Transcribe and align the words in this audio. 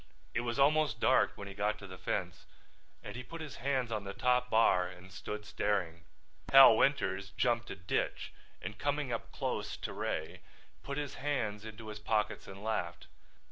It 0.33 0.41
was 0.41 0.57
almost 0.57 0.99
dark 0.99 1.33
when 1.35 1.47
he 1.47 1.53
got 1.53 1.77
to 1.77 1.85
the 1.85 1.99
fence 1.99 2.47
and 3.03 3.15
he 3.15 3.21
put 3.21 3.39
his 3.39 3.57
hands 3.57 3.91
on 3.91 4.03
the 4.03 4.15
top 4.15 4.49
bar 4.49 4.87
and 4.87 5.11
stood 5.11 5.45
staring. 5.45 6.05
Hal 6.51 6.75
Winters 6.75 7.29
jumped 7.37 7.69
a 7.69 7.75
ditch 7.75 8.33
and 8.63 8.79
coming 8.79 9.11
up 9.13 9.31
close 9.31 9.77
to 9.77 9.93
Ray 9.93 10.41
put 10.81 10.97
his 10.97 11.13
hands 11.21 11.65
into 11.65 11.89
his 11.89 11.99
pockets 11.99 12.47
and 12.47 12.63
laughed. 12.63 13.05